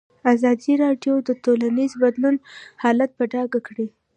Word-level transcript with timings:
ازادي 0.33 0.73
راډیو 0.83 1.13
د 1.27 1.29
ټولنیز 1.43 1.91
بدلون 2.03 2.35
حالت 2.83 3.09
په 3.17 3.23
ډاګه 3.33 3.59
کړی. 3.67 3.87